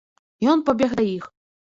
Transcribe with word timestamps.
Ён 0.53 0.63
пабег 0.69 0.95
да 1.01 1.05
іх. 1.17 1.29